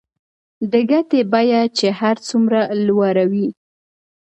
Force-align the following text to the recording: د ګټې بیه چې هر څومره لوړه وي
د 0.71 0.73
ګټې 0.91 1.19
بیه 1.31 1.61
چې 1.77 1.87
هر 1.99 2.15
څومره 2.27 2.59
لوړه 2.85 3.25
وي 3.31 3.47